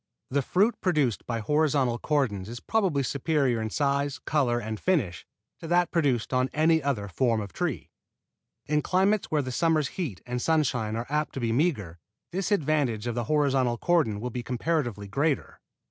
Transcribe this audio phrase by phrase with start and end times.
[0.31, 5.27] The fruit produced by horizontal cordons is probably superior in size, color and finish
[5.59, 7.91] to that produced on any other form of tree.
[8.65, 11.99] In climates where the summer's heat and sunshine are apt to be meager,
[12.31, 15.61] this advantage of the horizontal cordon will be comparatively greater.